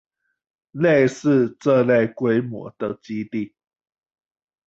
[0.73, 3.53] 類似這類規模的基地